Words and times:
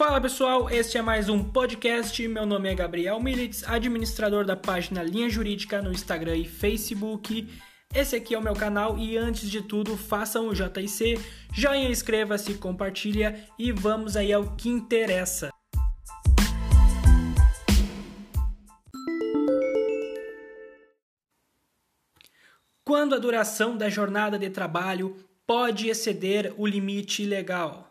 Fala 0.00 0.18
pessoal, 0.18 0.70
este 0.70 0.96
é 0.96 1.02
mais 1.02 1.28
um 1.28 1.44
podcast. 1.44 2.26
Meu 2.26 2.46
nome 2.46 2.70
é 2.70 2.74
Gabriel 2.74 3.20
Militz, 3.20 3.62
administrador 3.64 4.46
da 4.46 4.56
página 4.56 5.02
Linha 5.02 5.28
Jurídica 5.28 5.82
no 5.82 5.92
Instagram 5.92 6.38
e 6.38 6.46
Facebook. 6.46 7.46
Esse 7.94 8.16
aqui 8.16 8.34
é 8.34 8.38
o 8.38 8.42
meu 8.42 8.54
canal 8.54 8.96
e 8.96 9.18
antes 9.18 9.50
de 9.50 9.60
tudo, 9.60 9.98
façam 9.98 10.48
o 10.48 10.54
JIC, 10.54 11.20
joinha, 11.52 11.90
inscreva-se, 11.90 12.54
compartilha 12.54 13.46
e 13.58 13.72
vamos 13.72 14.16
aí 14.16 14.32
ao 14.32 14.56
que 14.56 14.70
interessa. 14.70 15.50
Quando 22.82 23.14
a 23.14 23.18
duração 23.18 23.76
da 23.76 23.90
jornada 23.90 24.38
de 24.38 24.48
trabalho 24.48 25.14
pode 25.46 25.90
exceder 25.90 26.54
o 26.56 26.66
limite 26.66 27.26
legal? 27.26 27.89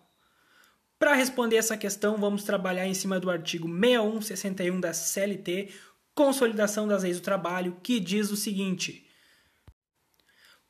Para 1.00 1.14
responder 1.14 1.56
essa 1.56 1.78
questão, 1.78 2.18
vamos 2.18 2.44
trabalhar 2.44 2.86
em 2.86 2.94
cima 2.94 3.22
do 3.22 3.32
artigo 3.32 3.70
6161 3.70 4.82
da 4.82 4.94
CLT, 4.94 5.70
Consolidação 6.14 6.86
das 6.86 7.04
Leis 7.04 7.22
do 7.22 7.24
Trabalho, 7.24 7.78
que 7.82 8.02
diz 8.02 8.30
o 8.30 8.36
seguinte: 8.36 9.08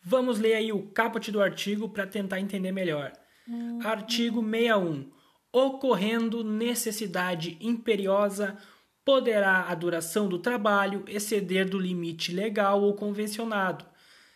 Vamos 0.04 0.38
ler 0.38 0.54
aí 0.54 0.72
o 0.72 0.84
caput 0.92 1.32
do 1.32 1.42
artigo 1.42 1.90
para 1.90 2.06
tentar 2.06 2.40
entender 2.40 2.72
melhor. 2.72 3.12
Uhum. 3.48 3.80
Artigo 3.84 4.42
61. 4.44 5.12
Ocorrendo 5.52 6.44
necessidade 6.44 7.58
imperiosa, 7.60 8.56
poderá 9.04 9.64
a 9.68 9.74
duração 9.74 10.30
do 10.30 10.38
trabalho 10.38 11.04
exceder 11.08 11.68
do 11.68 11.80
limite 11.80 12.32
legal 12.32 12.84
ou 12.84 12.94
convencionado, 12.94 13.84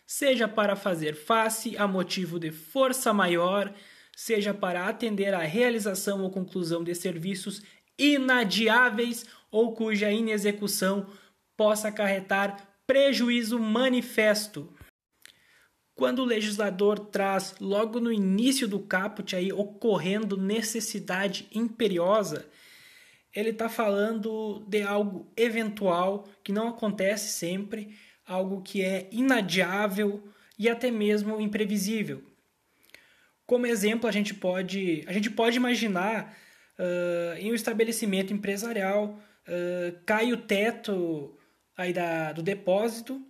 seja 0.08 0.48
para 0.48 0.76
fazer 0.76 1.14
face 1.14 1.78
a 1.78 1.88
motivo 1.88 2.40
de 2.40 2.50
força 2.50 3.14
maior, 3.14 3.72
seja 4.16 4.54
para 4.54 4.88
atender 4.88 5.34
à 5.34 5.42
realização 5.42 6.22
ou 6.22 6.30
conclusão 6.30 6.84
de 6.84 6.94
serviços 6.94 7.62
inadiáveis 7.98 9.26
ou 9.52 9.74
cuja 9.74 10.12
inexecução 10.12 11.08
possa 11.56 11.88
acarretar 11.88 12.76
prejuízo 12.86 13.60
manifesto. 13.60 14.74
Quando 15.96 16.20
o 16.20 16.26
legislador 16.26 17.00
traz 17.00 17.56
logo 17.60 18.00
no 18.00 18.12
início 18.12 18.68
do 18.68 18.80
caput 18.80 19.36
aí 19.36 19.54
ocorrendo 19.54 20.36
necessidade 20.36 21.48
imperiosa, 21.54 22.50
ele 23.34 23.50
está 23.50 23.70
falando 23.70 24.64
de 24.68 24.82
algo 24.82 25.32
eventual 25.38 26.28
que 26.44 26.52
não 26.52 26.68
acontece 26.68 27.34
sempre, 27.34 27.96
algo 28.26 28.62
que 28.62 28.82
é 28.82 29.08
inadiável 29.12 30.24
e 30.58 30.68
até 30.68 30.90
mesmo 30.90 31.40
imprevisível. 31.40 32.24
Como 33.46 33.66
exemplo, 33.68 34.08
a 34.08 34.12
gente 34.12 34.34
pode, 34.34 35.04
a 35.08 35.12
gente 35.12 35.30
pode 35.30 35.58
imaginar 35.58 36.36
uh, 36.80 37.38
em 37.38 37.52
um 37.52 37.55
estabelecimento 37.55 38.34
empresarial 38.34 39.20
uh, 39.48 40.00
cai 40.05 40.32
o 40.32 40.38
teto 40.38 41.38
aí 41.76 41.91
da, 41.91 42.32
do 42.32 42.41
depósito 42.41 43.22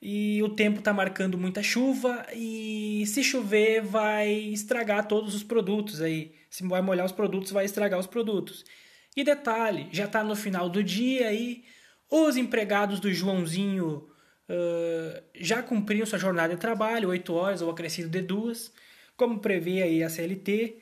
e 0.00 0.42
o 0.42 0.50
tempo 0.50 0.78
está 0.78 0.92
marcando 0.92 1.36
muita 1.36 1.62
chuva 1.62 2.24
e 2.34 3.04
se 3.06 3.22
chover 3.22 3.82
vai 3.82 4.30
estragar 4.30 5.06
todos 5.06 5.34
os 5.34 5.42
produtos 5.42 6.00
aí. 6.00 6.34
Se 6.48 6.66
vai 6.66 6.80
molhar 6.80 7.04
os 7.04 7.12
produtos, 7.12 7.52
vai 7.52 7.64
estragar 7.64 7.98
os 7.98 8.06
produtos. 8.06 8.64
E 9.16 9.24
detalhe, 9.24 9.88
já 9.92 10.04
está 10.04 10.22
no 10.24 10.36
final 10.36 10.68
do 10.68 10.82
dia 10.82 11.32
e 11.32 11.64
os 12.10 12.36
empregados 12.36 13.00
do 13.00 13.12
Joãozinho 13.12 14.08
uh, 14.48 15.22
já 15.34 15.62
cumpriram 15.62 16.06
sua 16.06 16.18
jornada 16.18 16.54
de 16.54 16.60
trabalho, 16.60 17.08
8 17.08 17.34
horas 17.34 17.60
ou 17.60 17.70
acrescido 17.70 18.08
de 18.08 18.22
duas 18.22 18.72
como 19.20 19.38
prevê 19.38 19.82
aí 19.82 20.02
a 20.02 20.08
CLT, 20.08 20.78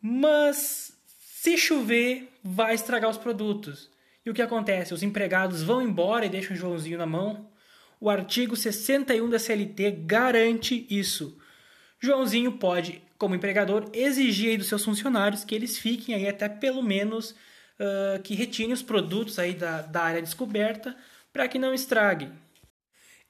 mas 0.00 0.96
se 1.18 1.58
chover, 1.58 2.28
vai 2.40 2.76
estragar 2.76 3.10
os 3.10 3.18
produtos. 3.18 3.90
E 4.24 4.30
o 4.30 4.34
que 4.34 4.40
acontece? 4.40 4.94
Os 4.94 5.02
empregados 5.02 5.64
vão 5.64 5.82
embora 5.82 6.24
e 6.24 6.28
deixam 6.28 6.54
o 6.54 6.56
Joãozinho 6.56 6.96
na 6.96 7.06
mão. 7.06 7.50
O 8.00 8.08
artigo 8.08 8.54
61 8.54 9.28
da 9.28 9.40
CLT 9.40 9.90
garante 10.06 10.86
isso. 10.88 11.36
Joãozinho 11.98 12.52
pode, 12.52 13.02
como 13.18 13.34
empregador, 13.34 13.90
exigir 13.92 14.58
dos 14.58 14.68
seus 14.68 14.84
funcionários 14.84 15.44
que 15.44 15.52
eles 15.52 15.76
fiquem 15.76 16.14
aí 16.14 16.28
até 16.28 16.48
pelo 16.48 16.84
menos 16.84 17.32
uh, 17.32 18.22
que 18.22 18.36
retinem 18.36 18.74
os 18.74 18.82
produtos 18.82 19.40
aí 19.40 19.54
da, 19.54 19.82
da 19.82 20.02
área 20.02 20.22
descoberta 20.22 20.96
para 21.32 21.48
que 21.48 21.58
não 21.58 21.74
estraguem. 21.74 22.30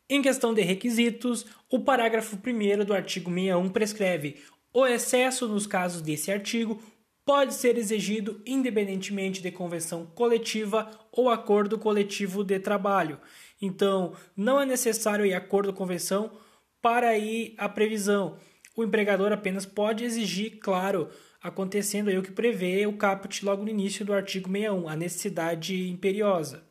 Em 0.09 0.22
questão 0.22 0.55
de 0.55 0.62
requisitos, 0.62 1.44
o 1.69 1.81
parágrafo 1.81 2.37
1 2.37 2.84
do 2.84 2.94
artigo 2.94 3.28
61 3.28 3.69
prescreve: 3.71 4.37
o 4.72 4.87
excesso 4.87 5.49
nos 5.49 5.67
casos 5.67 6.00
desse 6.00 6.31
artigo 6.31 6.81
pode 7.25 7.55
ser 7.55 7.77
exigido 7.77 8.41
independentemente 8.47 9.43
de 9.43 9.50
convenção 9.50 10.06
coletiva 10.06 10.89
ou 11.11 11.28
acordo 11.28 11.77
coletivo 11.77 12.44
de 12.44 12.61
trabalho. 12.61 13.19
Então, 13.61 14.12
não 14.37 14.61
é 14.61 14.65
necessário 14.65 15.27
ir 15.27 15.34
acordo 15.34 15.72
convenção 15.72 16.31
para 16.81 17.19
ir 17.19 17.55
a 17.59 17.69
previsão. 17.69 18.37
O 18.77 18.84
empregador 18.84 19.33
apenas 19.33 19.67
pode 19.67 20.05
exigir, 20.05 20.59
claro, 20.61 21.09
acontecendo 21.43 22.11
aí 22.11 22.17
o 22.17 22.23
que 22.23 22.31
prevê 22.31 22.87
o 22.87 22.97
caput 22.97 23.44
logo 23.44 23.65
no 23.65 23.71
início 23.71 24.05
do 24.05 24.12
artigo 24.12 24.49
61, 24.49 24.88
a 24.88 24.94
necessidade 24.94 25.88
imperiosa. 25.88 26.65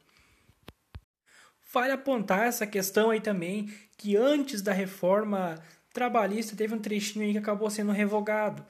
Vale 1.75 1.91
apontar 1.91 2.47
essa 2.47 2.65
questão 2.65 3.09
aí 3.09 3.19
também, 3.19 3.69
que 3.97 4.15
antes 4.15 4.61
da 4.61 4.71
reforma 4.71 5.61
trabalhista 5.91 6.55
teve 6.55 6.73
um 6.73 6.79
trechinho 6.79 7.25
aí 7.25 7.33
que 7.33 7.37
acabou 7.37 7.69
sendo 7.69 7.91
revogado, 7.91 8.65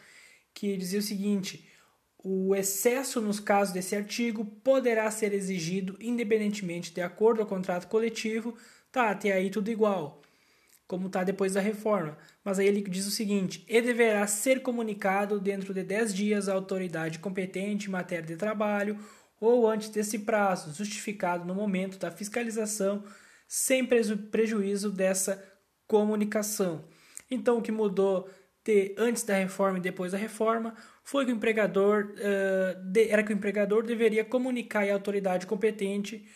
que 0.55 0.75
dizia 0.75 0.97
o 0.97 1.03
seguinte: 1.03 1.69
o 2.17 2.55
excesso 2.55 3.21
nos 3.21 3.39
casos 3.39 3.71
desse 3.71 3.95
artigo 3.95 4.43
poderá 4.43 5.11
ser 5.11 5.33
exigido 5.33 5.95
independentemente 6.01 6.91
de 6.91 6.99
acordo 6.99 7.41
ao 7.41 7.47
contrato 7.47 7.87
coletivo, 7.87 8.57
tá, 8.91 9.11
até 9.11 9.33
aí 9.33 9.51
tudo 9.51 9.69
igual, 9.69 10.23
como 10.87 11.07
tá 11.07 11.23
depois 11.23 11.53
da 11.53 11.61
reforma. 11.61 12.17
Mas 12.43 12.57
aí 12.57 12.65
ele 12.65 12.81
diz 12.81 13.05
o 13.05 13.11
seguinte: 13.11 13.63
e 13.69 13.81
deverá 13.83 14.25
ser 14.25 14.63
comunicado 14.63 15.39
dentro 15.39 15.75
de 15.75 15.83
10 15.83 16.11
dias 16.11 16.49
à 16.49 16.53
autoridade 16.55 17.19
competente 17.19 17.87
em 17.87 17.91
matéria 17.91 18.25
de 18.25 18.35
trabalho 18.35 18.97
ou 19.39 19.67
antes 19.67 19.89
desse 19.89 20.19
prazo, 20.19 20.73
justificado 20.73 21.45
no 21.45 21.53
momento 21.53 21.97
da 21.97 22.11
fiscalização, 22.11 23.03
sem 23.47 23.85
prejuízo 23.85 24.91
dessa 24.91 25.43
comunicação. 25.87 26.85
Então, 27.29 27.57
o 27.57 27.61
que 27.61 27.71
mudou 27.71 28.29
de 28.63 28.95
antes 28.97 29.23
da 29.23 29.35
reforma 29.35 29.77
e 29.77 29.81
depois 29.81 30.11
da 30.11 30.17
reforma 30.17 30.75
foi 31.03 31.25
que 31.25 31.31
o 31.31 31.35
empregador 31.35 32.13
uh, 32.15 32.83
de, 32.91 33.09
era 33.09 33.23
que 33.23 33.31
o 33.31 33.35
empregador 33.35 33.83
deveria 33.83 34.25
comunicar 34.25 34.87
à 34.87 34.93
autoridade 34.93 35.45
competente 35.45 36.27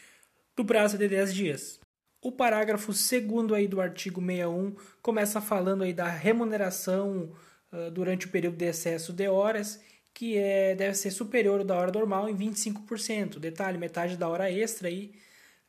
do 0.55 0.63
prazo 0.63 0.97
de 0.97 1.07
10 1.07 1.33
dias. 1.33 1.79
O 2.21 2.31
parágrafo 2.31 2.93
segundo 2.93 3.55
aí 3.55 3.67
do 3.67 3.81
artigo 3.81 4.21
61 4.21 4.75
começa 5.01 5.41
falando 5.41 5.83
aí 5.83 5.93
da 5.93 6.07
remuneração 6.07 7.31
uh, 7.73 7.89
durante 7.89 8.27
o 8.27 8.29
período 8.29 8.57
de 8.57 8.65
excesso 8.65 9.11
de 9.11 9.27
horas 9.27 9.81
que 10.13 10.37
é, 10.37 10.75
deve 10.75 10.95
ser 10.95 11.11
superior 11.11 11.59
ao 11.59 11.65
da 11.65 11.75
hora 11.75 11.91
normal 11.91 12.29
em 12.29 12.35
25%. 12.35 13.39
Detalhe, 13.39 13.77
metade 13.77 14.17
da 14.17 14.27
hora 14.27 14.51
extra 14.51 14.87
aí. 14.87 15.13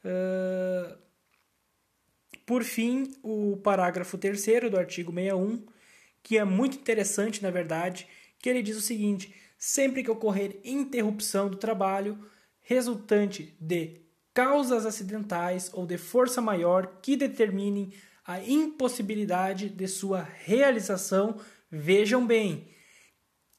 Uh, 0.05 0.99
por 2.47 2.65
fim, 2.65 3.15
o 3.23 3.59
parágrafo 3.59 4.19
3 4.19 4.71
do 4.71 4.79
artigo 4.79 5.13
61, 5.13 5.65
que 6.23 6.37
é 6.37 6.45
muito 6.45 6.77
interessante, 6.79 7.43
na 7.43 7.51
verdade, 7.51 8.07
que 8.39 8.49
ele 8.49 8.63
diz 8.63 8.77
o 8.77 8.81
seguinte: 8.81 9.35
sempre 9.59 10.03
que 10.03 10.11
ocorrer 10.11 10.59
interrupção 10.65 11.49
do 11.49 11.57
trabalho 11.57 12.19
resultante 12.61 13.55
de 13.61 14.01
causas 14.33 14.87
acidentais 14.87 15.71
ou 15.73 15.87
de 15.87 15.99
força 15.99 16.41
maior 16.41 16.99
que 17.03 17.17
determinem 17.17 17.93
a 18.25 18.41
impossibilidade 18.41 19.69
de 19.69 19.89
sua 19.89 20.23
realização, 20.23 21.41
vejam 21.71 22.27
bem, 22.27 22.69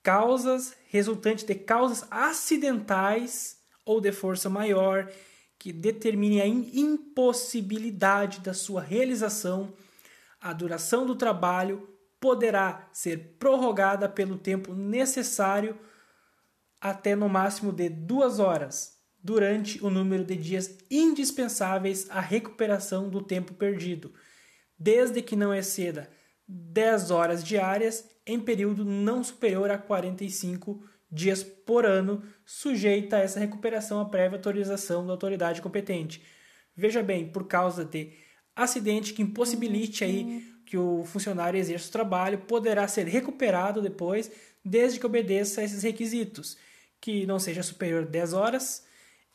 causas 0.03 0.75
resultantes 0.89 1.43
de 1.43 1.55
causas 1.55 2.05
acidentais 2.09 3.57
ou 3.85 4.01
de 4.01 4.11
força 4.11 4.49
maior 4.49 5.11
que 5.57 5.71
determine 5.71 6.41
a 6.41 6.47
impossibilidade 6.47 8.39
da 8.39 8.53
sua 8.53 8.81
realização, 8.81 9.73
a 10.39 10.53
duração 10.53 11.05
do 11.05 11.15
trabalho 11.15 11.87
poderá 12.19 12.89
ser 12.91 13.35
prorrogada 13.37 14.09
pelo 14.09 14.37
tempo 14.37 14.73
necessário 14.73 15.77
até 16.79 17.15
no 17.15 17.29
máximo 17.29 17.71
de 17.71 17.89
duas 17.89 18.39
horas, 18.39 18.97
durante 19.23 19.83
o 19.83 19.89
número 19.89 20.23
de 20.23 20.35
dias 20.35 20.77
indispensáveis 20.89 22.09
à 22.09 22.19
recuperação 22.19 23.07
do 23.07 23.21
tempo 23.21 23.53
perdido, 23.53 24.11
desde 24.77 25.21
que 25.21 25.35
não 25.35 25.53
exceda 25.53 26.09
10 26.47 27.11
horas 27.11 27.43
diárias 27.43 28.03
em 28.25 28.39
período 28.39 28.85
não 28.85 29.23
superior 29.23 29.69
a 29.71 29.77
45 29.77 30.83
dias 31.11 31.43
por 31.43 31.85
ano, 31.85 32.23
sujeita 32.45 33.17
a 33.17 33.19
essa 33.19 33.39
recuperação 33.39 33.99
à 33.99 34.05
prévia 34.05 34.37
autorização 34.37 35.05
da 35.05 35.11
autoridade 35.11 35.61
competente. 35.61 36.23
Veja 36.75 37.03
bem, 37.03 37.27
por 37.27 37.47
causa 37.47 37.83
de 37.83 38.13
acidente 38.55 39.13
que 39.13 39.21
impossibilite 39.21 40.03
aí 40.03 40.51
que 40.65 40.77
o 40.77 41.03
funcionário 41.03 41.59
exerça 41.59 41.89
o 41.89 41.91
trabalho, 41.91 42.39
poderá 42.39 42.87
ser 42.87 43.05
recuperado 43.05 43.81
depois, 43.81 44.31
desde 44.63 44.99
que 44.99 45.05
obedeça 45.05 45.59
a 45.59 45.63
esses 45.63 45.83
requisitos. 45.83 46.57
que 47.01 47.25
não 47.25 47.39
seja 47.39 47.63
superior 47.63 48.03
a 48.03 48.05
10 48.05 48.33
horas, 48.33 48.85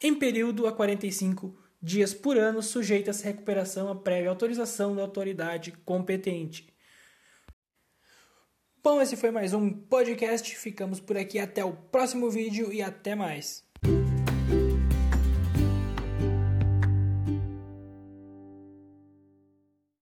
em 0.00 0.14
período 0.14 0.68
a 0.68 0.72
45 0.72 1.58
dias 1.82 2.14
por 2.14 2.38
ano, 2.38 2.62
sujeitas 2.62 3.22
à 3.22 3.24
recuperação 3.24 3.88
a 3.90 3.94
prévia 3.96 4.30
autorização 4.30 4.94
da 4.94 5.02
autoridade 5.02 5.72
competente. 5.84 6.72
Bom, 8.86 9.02
esse 9.02 9.16
foi 9.16 9.32
mais 9.32 9.52
um 9.52 9.68
podcast. 9.68 10.56
Ficamos 10.56 11.00
por 11.00 11.16
aqui 11.16 11.40
até 11.40 11.64
o 11.64 11.72
próximo 11.72 12.30
vídeo 12.30 12.72
e 12.72 12.80
até 12.80 13.16
mais. 13.16 13.65